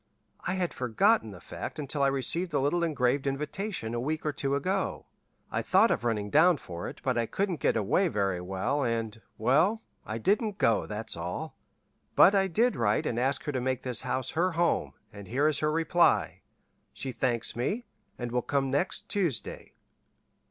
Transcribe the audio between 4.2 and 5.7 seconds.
or two ago. I